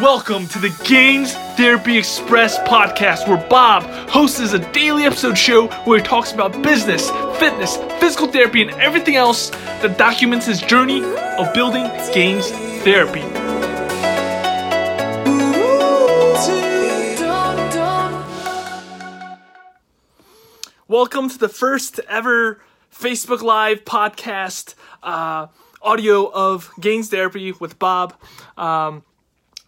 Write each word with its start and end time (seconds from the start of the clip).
Welcome 0.00 0.48
to 0.48 0.58
the 0.58 0.70
Gains 0.84 1.34
Therapy 1.54 1.98
Express 1.98 2.58
podcast, 2.60 3.28
where 3.28 3.46
Bob 3.48 3.82
hosts 4.08 4.40
a 4.54 4.58
daily 4.72 5.04
episode 5.04 5.36
show 5.36 5.66
where 5.84 5.98
he 5.98 6.04
talks 6.04 6.32
about 6.32 6.62
business, 6.62 7.10
fitness, 7.38 7.76
physical 8.00 8.26
therapy, 8.26 8.62
and 8.62 8.70
everything 8.80 9.16
else 9.16 9.50
that 9.50 9.98
documents 9.98 10.46
his 10.46 10.62
journey 10.62 11.04
of 11.04 11.52
building 11.52 11.84
Gains 12.14 12.50
Therapy. 12.82 13.20
Welcome 20.88 21.28
to 21.28 21.38
the 21.38 21.50
first 21.50 22.00
ever 22.08 22.62
Facebook 22.90 23.42
Live 23.42 23.84
podcast 23.84 24.74
uh, 25.02 25.48
audio 25.82 26.30
of 26.32 26.70
Gains 26.80 27.10
Therapy 27.10 27.52
with 27.52 27.78
Bob. 27.78 28.14
Um, 28.56 29.02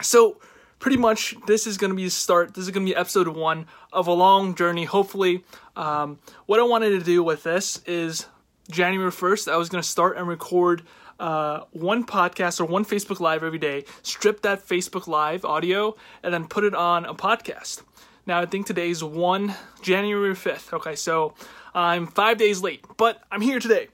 so, 0.03 0.41
pretty 0.79 0.97
much, 0.97 1.35
this 1.47 1.67
is 1.67 1.79
going 1.79 1.91
to 1.91 1.97
be 1.97 2.05
the 2.05 2.11
start. 2.11 2.55
This 2.55 2.65
is 2.65 2.71
going 2.71 2.87
to 2.87 2.93
be 2.93 2.97
episode 2.97 3.29
one 3.29 3.67
of 3.93 4.07
a 4.07 4.13
long 4.13 4.55
journey, 4.55 4.85
hopefully. 4.85 5.45
Um, 5.77 6.19
what 6.47 6.61
I 6.61 6.63
wanted 6.63 6.91
to 6.91 7.01
do 7.01 7.23
with 7.23 7.43
this 7.43 7.81
is 7.87 8.27
January 8.71 9.11
1st, 9.11 9.51
I 9.51 9.57
was 9.57 9.69
going 9.69 9.83
to 9.83 9.89
start 9.89 10.17
and 10.17 10.27
record 10.27 10.83
uh, 11.21 11.61
one 11.71 12.05
podcast 12.05 12.61
or 12.61 12.65
one 12.65 12.85
Facebook 12.85 13.21
Live 13.21 13.43
every 13.43 13.59
day, 13.59 13.85
strip 14.03 14.43
that 14.43 14.67
Facebook 14.67 15.07
Live 15.07 15.45
audio, 15.45 15.97
and 16.23 16.35
then 16.35 16.47
put 16.47 16.65
it 16.65 16.75
on 16.75 17.05
a 17.05 17.15
podcast. 17.15 17.83
Now, 18.27 18.41
I 18.41 18.47
think 18.47 18.67
today 18.67 18.91
is 18.91 19.05
1 19.05 19.55
January 19.83 20.35
5th. 20.35 20.73
Okay, 20.73 20.97
so 20.97 21.35
I'm 21.75 22.07
five 22.07 22.39
days 22.39 22.63
late, 22.63 22.85
but 22.97 23.23
I'm 23.31 23.41
here 23.41 23.59
today. 23.59 23.89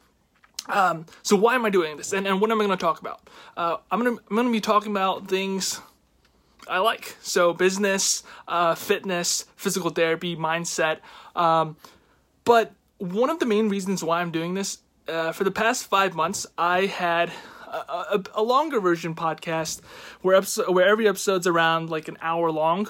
Um, 0.69 1.07
so 1.23 1.37
why 1.37 1.55
am 1.57 1.65
I 1.65 1.71
doing 1.71 1.97
this? 1.97 2.13
And, 2.13 2.27
and 2.27 2.41
what 2.41 2.51
am 2.51 2.61
I 2.61 2.65
going 2.65 2.77
to 2.77 2.83
talk 2.83 3.01
about? 3.01 3.29
Uh, 3.57 3.79
I'm 3.91 4.03
going 4.03 4.17
to 4.17 4.23
I'm 4.31 4.37
going 4.37 4.47
to 4.47 4.53
be 4.53 4.61
talking 4.61 4.93
about 4.93 5.29
things 5.29 5.81
I 6.69 6.79
like. 6.79 7.17
So 7.21 7.53
business, 7.53 8.23
uh, 8.47 8.75
fitness, 8.75 9.47
physical 9.57 9.91
therapy, 9.91 10.37
mindset. 10.37 10.99
Um, 11.35 11.77
but 12.45 12.73
one 12.99 13.31
of 13.31 13.39
the 13.39 13.47
main 13.47 13.69
reasons 13.69 14.05
why 14.05 14.21
I'm 14.21 14.31
doing 14.31 14.55
this 14.55 14.79
uh, 15.09 15.33
for 15.33 15.45
the 15.45 15.51
past 15.51 15.87
five 15.87 16.15
months, 16.15 16.47
I 16.57 16.87
had 16.87 17.33
a, 17.67 17.75
a, 17.75 18.25
a 18.35 18.43
longer 18.43 18.81
version 18.81 19.15
podcast 19.15 19.81
where 20.23 20.37
episode, 20.37 20.75
where 20.75 20.89
every 20.89 21.09
episode's 21.09 21.47
around 21.47 21.91
like 21.91 22.09
an 22.09 22.17
hour 22.21 22.51
long 22.51 22.89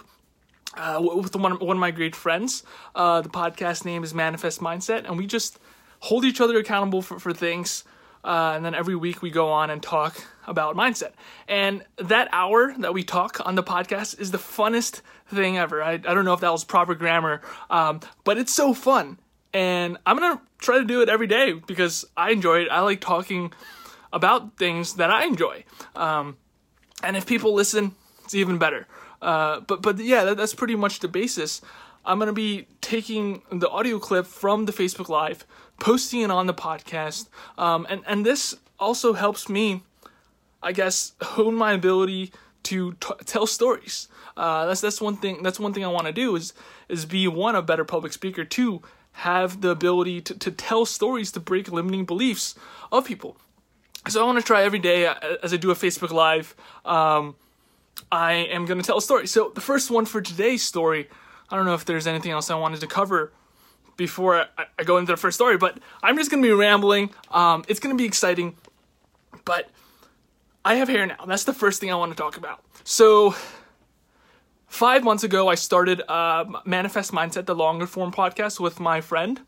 uh, 0.77 1.00
with 1.00 1.34
one, 1.36 1.58
one 1.58 1.77
of 1.77 1.80
my 1.80 1.91
great 1.91 2.14
friends. 2.14 2.62
Uh, 2.95 3.20
the 3.20 3.28
podcast 3.28 3.84
name 3.84 4.05
is 4.05 4.14
Manifest 4.14 4.61
Mindset, 4.61 5.05
and 5.05 5.17
we 5.17 5.27
just 5.27 5.58
hold 6.00 6.25
each 6.25 6.41
other 6.41 6.58
accountable 6.58 7.02
for, 7.02 7.19
for 7.19 7.33
things. 7.33 7.84
Uh, 8.23 8.53
and 8.55 8.65
then 8.65 8.75
every 8.75 8.97
week 8.97 9.23
we 9.23 9.31
go 9.31 9.51
on 9.51 9.71
and 9.71 9.83
talk 9.83 10.23
about 10.47 10.77
mindset. 10.77 11.13
And 11.49 11.85
that 11.97 12.29
hour 12.33 12.75
that 12.79 12.93
we 12.93 13.03
talk 13.03 13.41
on 13.47 13.55
the 13.55 13.63
podcast 13.63 14.21
is 14.21 14.31
the 14.31 14.39
funnest 14.39 15.01
thing 15.33 15.57
ever. 15.57 15.83
I, 15.83 15.93
I 15.93 15.99
don't 15.99 16.25
know 16.25 16.35
if 16.35 16.41
that 16.41 16.53
was 16.53 16.65
proper 16.65 16.95
grammar, 16.95 17.41
um, 17.71 18.01
but 18.25 18.37
it's 18.37 18.53
so 18.53 18.75
fun. 18.75 19.19
And 19.53 19.97
I'm 20.07 20.19
going 20.19 20.37
to 20.37 20.43
try 20.59 20.79
to 20.79 20.85
do 20.85 21.03
it 21.03 21.09
every 21.09 21.27
day 21.27 21.53
because 21.53 22.05
I 22.17 22.31
enjoy 22.31 22.63
it. 22.63 22.69
I 22.71 22.81
like 22.81 23.01
talking 23.01 23.53
about 24.13 24.59
things 24.59 24.95
that 24.95 25.11
I 25.11 25.25
enjoy. 25.25 25.65
Um, 25.97 26.37
and 27.03 27.17
if 27.17 27.27
people 27.27 27.55
listen, 27.55 27.95
it's 28.25 28.35
even 28.35 28.59
better. 28.59 28.87
Uh, 29.23 29.61
but 29.61 29.83
but 29.83 29.98
yeah, 29.98 30.25
that, 30.25 30.37
that's 30.37 30.55
pretty 30.55 30.77
much 30.77 31.01
the 31.01 31.09
basis. 31.09 31.61
I'm 32.05 32.19
gonna 32.19 32.33
be 32.33 32.67
taking 32.91 33.42
the 33.52 33.69
audio 33.69 34.00
clip 34.00 34.27
from 34.27 34.66
the 34.66 34.72
Facebook 34.72 35.08
Live, 35.08 35.46
posting 35.78 36.22
it 36.22 36.30
on 36.30 36.48
the 36.48 36.55
podcast, 36.55 37.28
um, 37.56 37.86
and 37.88 38.02
and 38.06 38.27
this 38.27 38.56
also 38.80 39.12
helps 39.12 39.48
me, 39.48 39.83
I 40.60 40.72
guess, 40.72 41.12
hone 41.22 41.55
my 41.55 41.72
ability 41.72 42.33
to 42.64 42.94
t- 42.94 43.24
tell 43.24 43.46
stories. 43.46 44.08
Uh, 44.36 44.66
that's 44.66 44.80
that's 44.80 45.00
one 45.00 45.16
thing. 45.16 45.44
That's 45.44 45.61
one 45.61 45.72
thing 45.72 45.84
I 45.84 45.88
want 45.88 46.08
to 46.08 46.12
do 46.12 46.34
is 46.34 46.52
is 46.88 47.06
be 47.06 47.28
one 47.28 47.55
a 47.55 47.62
better 47.62 47.84
public 47.84 48.12
speaker. 48.12 48.45
Two, 48.45 48.83
have 49.12 49.61
the 49.61 49.70
ability 49.70 50.20
to, 50.23 50.34
to 50.34 50.50
tell 50.50 50.84
stories 50.84 51.30
to 51.33 51.40
break 51.40 51.70
limiting 51.70 52.05
beliefs 52.05 52.56
of 52.90 53.05
people. 53.05 53.36
So 54.08 54.20
I 54.20 54.24
want 54.27 54.39
to 54.39 54.45
try 54.45 54.64
every 54.64 54.79
day 54.80 55.06
uh, 55.06 55.14
as 55.45 55.52
I 55.52 55.58
do 55.58 55.70
a 55.70 55.74
Facebook 55.74 56.11
Live. 56.11 56.56
Um, 56.84 57.36
I 58.11 58.33
am 58.33 58.67
going 58.67 58.80
to 58.80 58.86
tell 58.86 58.98
a 58.98 59.02
story. 59.02 59.29
So 59.29 59.52
the 59.55 59.61
first 59.61 59.90
one 59.90 60.06
for 60.06 60.20
today's 60.20 60.62
story, 60.62 61.08
I 61.50 61.56
don't 61.56 61.66
know 61.66 61.74
if 61.74 61.84
there's 61.84 62.06
anything 62.06 62.30
else 62.30 62.50
I 62.50 62.55
wanted 62.55 62.80
to 62.80 62.86
cover 62.86 63.33
before 63.96 64.46
I, 64.56 64.66
I 64.78 64.84
go 64.84 64.98
into 64.98 65.12
the 65.12 65.16
first 65.16 65.36
story, 65.36 65.56
but 65.56 65.78
I'm 66.02 66.16
just 66.16 66.30
going 66.30 66.42
to 66.42 66.48
be 66.48 66.52
rambling. 66.52 67.11
Um, 67.30 67.64
it's 67.68 67.80
going 67.80 67.96
to 67.96 68.00
be 68.00 68.06
exciting, 68.06 68.56
but 69.44 69.68
I 70.64 70.77
have 70.77 70.88
hair 70.88 71.06
now. 71.06 71.24
That's 71.27 71.44
the 71.44 71.52
first 71.52 71.80
thing 71.80 71.90
I 71.90 71.96
want 71.96 72.12
to 72.12 72.16
talk 72.16 72.36
about. 72.36 72.62
So 72.84 73.34
five 74.68 75.05
months 75.05 75.24
ago, 75.24 75.48
I 75.48 75.55
started 75.55 76.02
uh, 76.08 76.44
Manifest 76.64 77.12
Mindset, 77.12 77.46
the 77.46 77.55
longer 77.55 77.86
form 77.86 78.12
podcast 78.12 78.61
with 78.61 78.80
my 78.80 79.00
friend. 79.00 79.40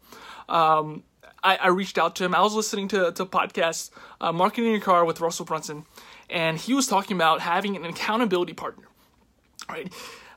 Um, 0.49 1.05
I, 1.43 1.57
I, 1.57 1.69
reached 1.69 1.99
out 1.99 2.15
to 2.17 2.25
him. 2.25 2.35
I 2.35 2.41
was 2.41 2.55
listening 2.55 2.89
to, 2.89 3.11
to 3.13 3.25
podcasts, 3.25 3.91
uh, 4.21 4.33
Marketing 4.33 4.71
Your 4.71 4.81
Car 4.81 5.05
with 5.05 5.21
Russell 5.21 5.45
Brunson 5.45 5.87
and 6.33 6.59
he 6.59 6.75
was 6.75 6.87
talking 6.87 7.17
about 7.17 7.41
having 7.41 7.77
an 7.77 7.85
accountability 7.85 8.55
partner, 8.55 8.89
right? 9.69 9.93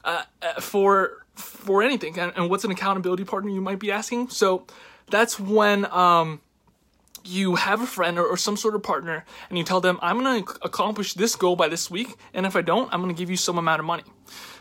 Uh, 0.06 0.24
uh, 0.42 0.62
for 0.62 1.26
for 1.36 1.82
anything, 1.82 2.18
and, 2.20 2.32
and, 2.36 2.50
what's 2.50 2.64
an 2.64 2.72
accountability 2.72 3.26
partner? 3.26 3.50
You 3.50 3.60
might 3.60 3.80
be 3.80 3.92
asking. 3.92 4.30
So 4.30 4.66
that's 5.10 5.40
when 5.40 5.86
um, 5.92 6.40
you 7.26 7.56
have 7.56 7.82
a 7.82 7.88
friend 7.88 8.18
or, 8.18 8.26
or, 8.26 8.38
some 8.38 8.56
sort 8.56 8.76
of 8.76 8.84
partner, 8.84 9.26
and 9.50 9.58
you 9.58 9.64
tell 9.64 9.82
them, 9.82 9.98
"I'm 10.02 10.22
going 10.22 10.46
to 10.46 10.58
accomplish 10.62 11.16
this 11.16 11.36
goal 11.36 11.56
by 11.56 11.68
this 11.68 11.90
week, 11.90 12.16
and 12.36 12.46
if 12.46 12.56
I 12.56 12.62
don't, 12.62 12.94
I'm 12.94 13.02
going 13.02 13.14
to 13.14 13.20
give 13.20 13.32
you 13.32 13.36
some 13.36 13.58
amount 13.58 13.80
of 13.80 13.86
money." 13.86 14.04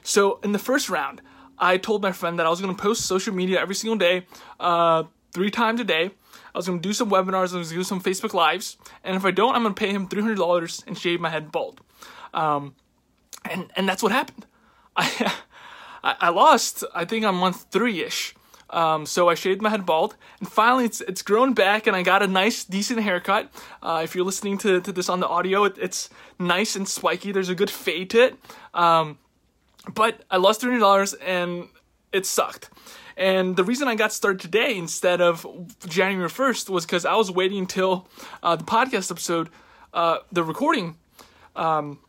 So 0.03 0.41
in 0.43 0.53
the 0.53 0.59
first 0.59 0.88
round, 0.88 1.21
I 1.59 1.77
told 1.77 2.03
my 2.03 2.12
friend 2.12 2.38
that 2.38 2.47
I 2.47 2.49
was 2.49 2.60
going 2.62 2.75
to 2.75 2.83
post 2.83 3.04
social 3.04 3.34
media 3.34 3.60
every 3.60 3.75
single 3.75 3.99
day, 3.99 4.27
uh, 4.59 5.04
three 5.33 5.50
times 5.50 5.78
a 5.78 5.84
day 5.84 6.12
I 6.54 6.59
was 6.59 6.69
gonna 6.69 6.78
do 6.81 6.93
some 6.93 7.10
webinars, 7.10 7.53
I 7.53 7.59
was 7.59 7.71
gonna 7.71 7.81
do 7.81 7.84
some 7.84 8.00
Facebook 8.00 8.33
Lives, 8.33 8.77
and 9.03 9.16
if 9.16 9.25
I 9.25 9.33
don't, 9.33 9.56
I'm 9.56 9.62
gonna 9.62 9.75
pay 9.75 9.91
him 9.91 10.06
three 10.06 10.22
hundred 10.22 10.38
dollars 10.38 10.84
and 10.87 10.97
shave 10.97 11.21
my 11.21 11.28
head 11.28 11.50
bald. 11.50 11.81
Um, 12.33 12.77
and 13.44 13.71
and 13.77 13.88
that's 13.88 14.03
what 14.03 14.12
happened. 14.12 14.47
I 14.97 15.32
I 16.03 16.28
lost. 16.31 16.84
I 16.94 17.05
think 17.05 17.25
on 17.25 17.34
month 17.34 17.66
three 17.71 18.03
ish. 18.03 18.34
Um, 18.71 19.06
so 19.06 19.28
I 19.28 19.34
shaved 19.34 19.62
my 19.62 19.71
head 19.71 19.87
bald, 19.87 20.16
and 20.41 20.49
finally 20.49 20.84
it's 20.84 21.00
it's 21.03 21.22
grown 21.22 21.55
back, 21.55 21.87
and 21.87 21.94
I 21.94 22.03
got 22.03 22.22
a 22.22 22.27
nice, 22.27 22.65
decent 22.65 23.00
haircut. 23.00 23.53
Uh, 23.83 24.00
if 24.03 24.15
you're 24.15 24.25
listening 24.25 24.59
to, 24.59 24.81
to 24.81 24.93
this 24.93 25.09
on 25.09 25.21
the 25.21 25.28
audio, 25.28 25.65
it, 25.65 25.78
it's 25.78 26.10
nice 26.38 26.75
and 26.75 26.88
spiky. 26.88 27.31
There's 27.31 27.49
a 27.49 27.54
good 27.54 27.71
fade 27.71 28.10
to 28.10 28.25
it. 28.25 28.37
Um, 28.72 29.19
but 29.93 30.25
I 30.31 30.38
lost 30.38 30.60
three 30.60 30.71
hundred 30.71 30.81
dollars, 30.81 31.15
and 31.15 31.69
it 32.12 32.27
sucked. 32.27 32.71
And 33.16 33.56
the 33.56 33.65
reason 33.65 33.87
I 33.87 33.94
got 33.94 34.12
started 34.12 34.41
today 34.41 34.77
instead 34.77 35.21
of 35.21 35.47
January 35.87 36.28
1st 36.28 36.69
was 36.69 36.84
because 36.84 37.04
I 37.04 37.15
was 37.15 37.31
waiting 37.31 37.59
until 37.59 38.09
uh, 38.43 38.56
the 38.56 38.65
podcast 38.65 39.10
episode, 39.10 39.50
uh, 39.93 40.19
the 40.33 40.43
recording, 40.43 40.97
um, 41.54 42.00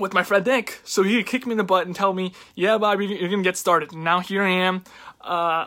with 0.00 0.14
my 0.14 0.22
friend 0.22 0.44
Nick, 0.46 0.80
so 0.84 1.02
he 1.02 1.18
could 1.18 1.26
kick 1.26 1.46
me 1.46 1.52
in 1.52 1.58
the 1.58 1.64
butt 1.64 1.86
and 1.86 1.94
tell 1.94 2.12
me, 2.12 2.32
"Yeah, 2.54 2.78
Bob, 2.78 3.00
you're 3.00 3.28
gonna 3.28 3.42
get 3.42 3.56
started." 3.56 3.92
And 3.92 4.04
now 4.04 4.20
here 4.20 4.42
I 4.42 4.50
am. 4.50 4.84
Uh, 5.20 5.66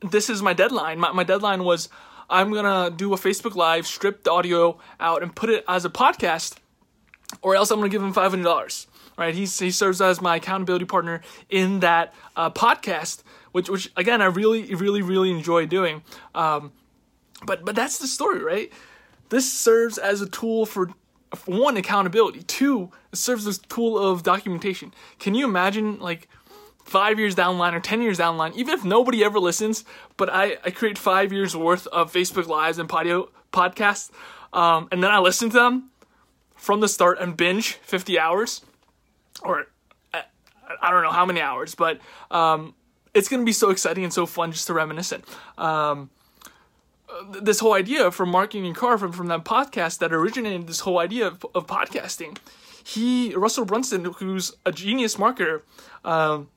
this 0.00 0.30
is 0.30 0.42
my 0.42 0.52
deadline. 0.52 0.98
My, 0.98 1.12
my 1.12 1.24
deadline 1.24 1.64
was 1.64 1.88
I'm 2.28 2.52
gonna 2.52 2.90
do 2.90 3.12
a 3.12 3.16
Facebook 3.16 3.54
Live, 3.54 3.86
strip 3.86 4.24
the 4.24 4.32
audio 4.32 4.78
out, 4.98 5.22
and 5.22 5.34
put 5.34 5.50
it 5.50 5.64
as 5.68 5.84
a 5.84 5.90
podcast, 5.90 6.56
or 7.42 7.54
else 7.54 7.70
I'm 7.70 7.78
gonna 7.78 7.90
give 7.90 8.02
him 8.02 8.12
five 8.12 8.30
hundred 8.30 8.44
dollars. 8.44 8.86
Right? 9.18 9.34
He's, 9.34 9.58
he 9.58 9.70
serves 9.70 10.00
as 10.00 10.22
my 10.22 10.36
accountability 10.36 10.86
partner 10.86 11.20
in 11.50 11.80
that 11.80 12.14
uh, 12.36 12.48
podcast 12.48 13.22
which 13.52 13.68
which 13.68 13.90
again 13.96 14.22
I 14.22 14.26
really 14.26 14.74
really 14.74 15.02
really 15.02 15.30
enjoy 15.30 15.66
doing. 15.66 16.02
Um, 16.34 16.72
but 17.44 17.64
but 17.64 17.74
that's 17.74 17.98
the 17.98 18.06
story, 18.06 18.42
right? 18.42 18.72
This 19.28 19.50
serves 19.50 19.98
as 19.98 20.20
a 20.20 20.28
tool 20.28 20.66
for 20.66 20.90
one 21.46 21.76
accountability. 21.76 22.42
Two, 22.42 22.90
it 23.12 23.16
serves 23.16 23.46
as 23.46 23.58
a 23.58 23.62
tool 23.62 23.98
of 23.98 24.22
documentation. 24.22 24.92
Can 25.18 25.34
you 25.34 25.46
imagine 25.46 25.98
like 26.00 26.28
five 26.84 27.18
years 27.18 27.34
down 27.34 27.58
line 27.58 27.74
or 27.74 27.80
10 27.80 28.02
years 28.02 28.18
down 28.18 28.36
line, 28.36 28.52
even 28.56 28.74
if 28.74 28.84
nobody 28.84 29.22
ever 29.22 29.38
listens, 29.38 29.84
but 30.16 30.28
I, 30.28 30.56
I 30.64 30.70
create 30.70 30.98
five 30.98 31.32
years 31.32 31.56
worth 31.56 31.86
of 31.88 32.12
Facebook 32.12 32.46
Lives 32.46 32.78
and 32.78 32.88
podio, 32.88 33.28
podcasts, 33.52 34.10
um, 34.52 34.88
and 34.90 35.02
then 35.02 35.10
I 35.10 35.20
listen 35.20 35.50
to 35.50 35.56
them 35.56 35.90
from 36.56 36.80
the 36.80 36.88
start 36.88 37.18
and 37.20 37.36
binge 37.36 37.74
50 37.74 38.18
hours, 38.18 38.62
or 39.42 39.68
I, 40.12 40.24
I 40.82 40.90
don't 40.90 41.04
know 41.04 41.12
how 41.12 41.24
many 41.24 41.40
hours, 41.40 41.76
but 41.76 42.00
um, 42.30 42.74
it's 43.14 43.28
going 43.28 43.40
to 43.40 43.46
be 43.46 43.52
so 43.52 43.70
exciting 43.70 44.02
and 44.02 44.12
so 44.12 44.26
fun 44.26 44.50
just 44.50 44.66
to 44.66 44.74
reminisce 44.74 45.12
it. 45.12 45.24
Um, 45.56 46.10
this 47.30 47.60
whole 47.60 47.74
idea 47.74 48.10
from 48.10 48.30
marketing 48.30 48.64
your 48.64 48.74
car 48.74 48.98
from, 48.98 49.12
from 49.12 49.28
that 49.28 49.44
podcast 49.44 49.98
that 49.98 50.12
originated 50.12 50.66
this 50.66 50.80
whole 50.80 50.98
idea 50.98 51.26
of, 51.26 51.46
of 51.54 51.66
podcasting. 51.66 52.38
He, 52.82 53.34
Russell 53.34 53.64
Brunson, 53.64 54.04
who's 54.04 54.52
a 54.64 54.72
genius 54.72 55.16
marketer, 55.16 55.62
um, 56.04 56.48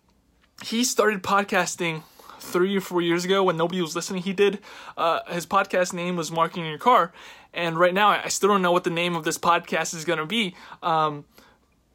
he 0.64 0.84
started 0.84 1.22
podcasting 1.22 2.04
three 2.40 2.76
or 2.76 2.82
four 2.82 3.02
years 3.02 3.26
ago 3.26 3.44
when 3.44 3.58
nobody 3.58 3.82
was 3.82 3.96
listening. 3.96 4.24
He 4.24 4.34
did, 4.34 4.60
uh, 4.98 5.20
his 5.28 5.46
podcast 5.46 5.94
name 5.94 6.16
was 6.16 6.32
Marketing 6.32 6.66
Your 6.66 6.78
Car. 6.78 7.14
And 7.54 7.78
right 7.78 7.94
now, 7.94 8.10
I 8.10 8.30
still 8.30 8.50
don't 8.50 8.62
know 8.62 8.72
what 8.72 8.84
the 8.84 8.90
name 8.90 9.16
of 9.16 9.24
this 9.24 9.38
podcast 9.38 9.94
is 9.94 10.06
going 10.06 10.20
to 10.20 10.26
be. 10.26 10.56
Um, 10.82 11.26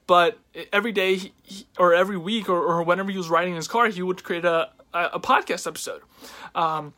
but 0.06 0.38
every 0.72 0.92
day 0.92 1.16
he, 1.16 1.66
or 1.78 1.94
every 1.94 2.16
week 2.16 2.48
or, 2.48 2.60
or 2.60 2.82
whenever 2.82 3.10
he 3.10 3.16
was 3.16 3.28
riding 3.28 3.54
his 3.54 3.69
car, 3.69 3.88
he 3.88 4.02
would 4.02 4.22
create 4.22 4.44
a, 4.44 4.70
a, 4.94 5.04
a 5.14 5.20
podcast 5.20 5.66
episode. 5.66 6.00
Um, 6.54 6.94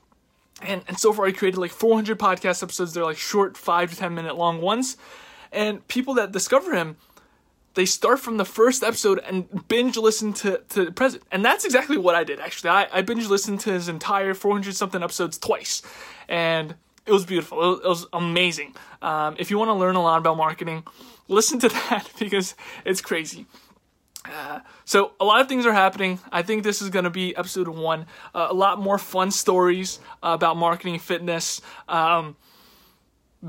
and, 0.63 0.83
and 0.89 0.99
so 0.99 1.13
far, 1.13 1.27
he 1.27 1.33
created 1.33 1.59
like 1.59 1.71
400 1.71 2.19
podcast 2.19 2.63
episodes. 2.63 2.93
They're 2.93 3.05
like 3.05 3.19
short, 3.19 3.57
five 3.57 3.91
to 3.91 3.97
10 3.97 4.15
minute 4.15 4.37
long 4.37 4.61
ones. 4.61 4.97
And 5.53 5.87
people 5.89 6.15
that 6.15 6.33
discover 6.33 6.75
him, 6.75 6.97
they 7.75 7.87
start 7.87 8.19
from 8.21 8.37
the 8.37 8.45
first 8.45 8.83
episode 8.83 9.21
and 9.21 9.67
binge 9.69 9.97
listen 9.97 10.33
to, 10.35 10.61
to 10.71 10.87
the 10.87 10.93
present. 10.93 11.23
And 11.31 11.45
that's 11.45 11.65
exactly 11.65 11.97
what 11.97 12.15
I 12.15 12.25
did, 12.25 12.41
actually. 12.41 12.71
I, 12.71 12.89
I 12.93 13.03
binge 13.03 13.27
listened 13.27 13.61
to 13.61 13.73
his 13.73 13.89
entire 13.89 14.35
400 14.35 14.75
something 14.75 15.03
episodes 15.03 15.39
twice. 15.39 15.83
And 16.29 16.75
it 17.07 17.13
was 17.13 17.25
beautiful. 17.25 17.63
It 17.63 17.67
was, 17.67 17.81
it 17.81 17.89
was 17.89 18.07
amazing. 18.13 18.75
Um, 19.03 19.37
if 19.39 19.51
you 19.51 19.59
want 19.59 19.69
to 19.69 19.75
learn 19.75 19.97
a 19.97 20.03
lot 20.03 20.19
about 20.19 20.37
marketing, 20.37 20.85
listen 21.29 21.59
to 21.61 21.69
that 21.91 22.11
because 22.19 22.55
it's 22.85 23.01
crazy. 23.01 23.47
Uh, 24.25 24.61
so 24.85 25.13
a 25.19 25.25
lot 25.25 25.41
of 25.41 25.49
things 25.49 25.65
are 25.67 25.73
happening. 25.73 26.19
I 26.31 26.43
think 26.43 26.63
this 26.63 26.83
is 26.83 26.91
going 26.91 27.05
to 27.05 27.11
be 27.11 27.35
episode 27.37 27.69
one. 27.69 28.07
Uh, 28.35 28.49
a 28.51 28.55
lot 28.55 28.79
more 28.79 28.99
fun 28.99 29.31
stories 29.31 29.99
uh, 30.23 30.33
about 30.35 30.57
marketing, 30.57 30.99
fitness, 30.99 31.61
um, 31.89 32.37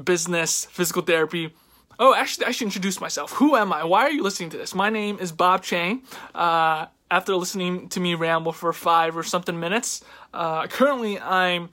business, 0.04 0.66
physical 0.66 1.02
therapy. 1.02 1.54
Oh, 2.00 2.16
actually, 2.16 2.48
I 2.48 2.52
should 2.52 2.66
introduce 2.66 3.00
myself. 3.00 3.34
Who 3.34 3.56
am 3.56 3.72
I? 3.74 3.84
Why 3.84 4.02
are 4.04 4.12
you 4.12 4.24
listening 4.24 4.50
to 4.52 4.58
this? 4.58 4.74
My 4.74 4.90
name 4.90 5.18
is 5.20 5.32
Bob 5.32 5.62
Chang. 5.62 6.04
Uh, 6.34 6.88
after 7.12 7.36
listening 7.36 7.90
to 7.90 8.00
me 8.00 8.16
ramble 8.16 8.54
for 8.54 8.72
five 8.72 9.18
or 9.18 9.24
something 9.24 9.60
minutes, 9.60 10.02
uh, 10.34 10.66
currently 10.68 11.20
I'm 11.20 11.70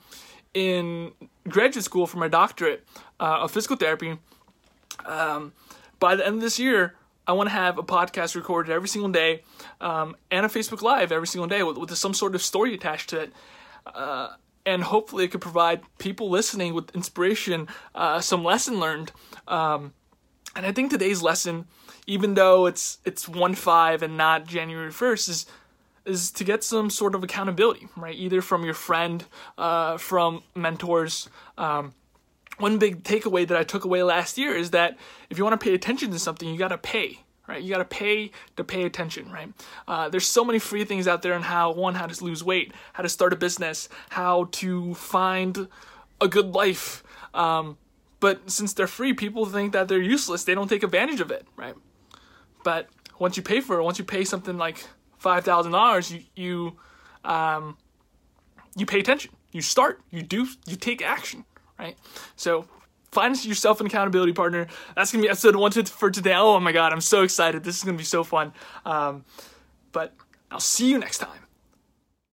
in 0.52 1.12
graduate 1.48 1.84
school 1.84 2.06
for 2.06 2.18
my 2.18 2.28
doctorate 2.28 2.84
uh, 3.20 3.42
of 3.42 3.52
physical 3.52 3.76
therapy. 3.76 4.18
Um, 5.06 5.52
by 6.00 6.16
the 6.16 6.26
end 6.26 6.36
of 6.36 6.40
this 6.42 6.58
year, 6.58 6.94
I 7.28 7.32
want 7.32 7.50
to 7.50 7.52
have 7.52 7.76
a 7.76 7.82
podcast 7.82 8.34
recorded 8.34 8.72
every 8.72 8.88
single 8.88 9.10
day 9.10 9.42
um, 9.82 10.16
and 10.30 10.46
a 10.46 10.48
Facebook 10.48 10.80
Live 10.80 11.12
every 11.12 11.26
single 11.26 11.46
day 11.46 11.62
with, 11.62 11.76
with 11.76 11.94
some 11.94 12.14
sort 12.14 12.34
of 12.34 12.40
story 12.40 12.74
attached 12.74 13.10
to 13.10 13.20
it. 13.20 13.32
Uh, 13.86 14.30
and 14.64 14.82
hopefully, 14.82 15.24
it 15.24 15.30
could 15.30 15.42
provide 15.42 15.82
people 15.98 16.30
listening 16.30 16.74
with 16.74 16.94
inspiration, 16.94 17.68
uh, 17.94 18.20
some 18.20 18.42
lesson 18.42 18.80
learned. 18.80 19.12
Um, 19.46 19.92
and 20.56 20.64
I 20.66 20.72
think 20.72 20.90
today's 20.90 21.22
lesson, 21.22 21.66
even 22.06 22.34
though 22.34 22.66
it's 22.66 22.98
it's 23.04 23.28
one 23.28 23.54
five 23.54 24.02
and 24.02 24.16
not 24.16 24.46
January 24.46 24.90
first, 24.90 25.28
is 25.28 25.46
is 26.04 26.30
to 26.32 26.44
get 26.44 26.64
some 26.64 26.88
sort 26.90 27.14
of 27.14 27.22
accountability, 27.22 27.88
right? 27.96 28.16
Either 28.16 28.40
from 28.40 28.64
your 28.64 28.74
friend, 28.74 29.24
uh, 29.58 29.98
from 29.98 30.42
mentors. 30.54 31.28
Um, 31.58 31.92
one 32.58 32.78
big 32.78 33.02
takeaway 33.04 33.46
that 33.46 33.56
I 33.56 33.64
took 33.64 33.84
away 33.84 34.02
last 34.02 34.36
year 34.36 34.54
is 34.54 34.70
that 34.70 34.96
if 35.30 35.38
you 35.38 35.44
want 35.44 35.58
to 35.58 35.64
pay 35.64 35.74
attention 35.74 36.10
to 36.10 36.18
something, 36.18 36.48
you 36.48 36.58
got 36.58 36.68
to 36.68 36.78
pay, 36.78 37.20
right? 37.46 37.62
You 37.62 37.70
got 37.70 37.78
to 37.78 37.84
pay 37.84 38.30
to 38.56 38.64
pay 38.64 38.84
attention, 38.84 39.30
right? 39.30 39.52
Uh, 39.86 40.08
there's 40.08 40.26
so 40.26 40.44
many 40.44 40.58
free 40.58 40.84
things 40.84 41.08
out 41.08 41.22
there 41.22 41.34
on 41.34 41.42
how 41.42 41.72
one, 41.72 41.94
how 41.94 42.06
to 42.06 42.24
lose 42.24 42.44
weight, 42.44 42.72
how 42.92 43.02
to 43.02 43.08
start 43.08 43.32
a 43.32 43.36
business, 43.36 43.88
how 44.10 44.48
to 44.52 44.94
find 44.94 45.68
a 46.20 46.28
good 46.28 46.54
life. 46.54 47.02
Um, 47.32 47.78
but 48.20 48.50
since 48.50 48.72
they're 48.72 48.88
free, 48.88 49.12
people 49.12 49.46
think 49.46 49.72
that 49.72 49.88
they're 49.88 50.02
useless. 50.02 50.44
They 50.44 50.54
don't 50.54 50.68
take 50.68 50.82
advantage 50.82 51.20
of 51.20 51.30
it, 51.30 51.46
right? 51.56 51.74
But 52.64 52.88
once 53.18 53.36
you 53.36 53.42
pay 53.42 53.60
for 53.60 53.78
it, 53.78 53.82
once 53.84 53.98
you 53.98 54.04
pay 54.04 54.24
something 54.24 54.58
like 54.58 54.84
five 55.18 55.44
thousand 55.44 55.72
dollars, 55.72 56.12
you 56.12 56.22
you 56.34 56.76
um, 57.24 57.76
you 58.76 58.86
pay 58.86 58.98
attention. 58.98 59.32
You 59.52 59.62
start. 59.62 60.00
You 60.10 60.22
do. 60.22 60.48
You 60.66 60.76
take 60.76 61.00
action 61.00 61.44
right? 61.78 61.96
So 62.36 62.66
find 63.12 63.42
yourself 63.44 63.80
an 63.80 63.86
accountability 63.86 64.32
partner. 64.32 64.66
That's 64.94 65.12
gonna 65.12 65.22
be 65.22 65.28
episode 65.28 65.56
one 65.56 65.72
for 65.72 66.10
today. 66.10 66.34
Oh 66.34 66.58
my 66.60 66.72
god, 66.72 66.92
I'm 66.92 67.00
so 67.00 67.22
excited. 67.22 67.64
This 67.64 67.78
is 67.78 67.84
gonna 67.84 67.98
be 67.98 68.04
so 68.04 68.24
fun. 68.24 68.52
Um, 68.84 69.24
but 69.92 70.14
I'll 70.50 70.60
see 70.60 70.88
you 70.90 70.98
next 70.98 71.18
time. 71.18 71.47